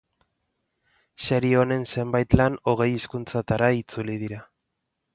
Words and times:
Serie 1.25 1.59
honen 1.59 1.85
zenbait 1.97 2.39
lan 2.43 2.57
hogei 2.73 2.91
hizkuntzatara 2.97 3.73
itzuli 3.85 4.21
dira. 4.27 4.45